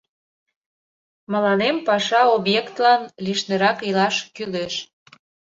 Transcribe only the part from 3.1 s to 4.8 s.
лишнырак илаш кӱлеш.